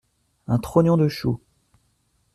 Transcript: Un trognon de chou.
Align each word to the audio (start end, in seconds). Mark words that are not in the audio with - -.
Un 0.47 0.57
trognon 0.57 0.97
de 0.97 1.07
chou. 1.07 1.39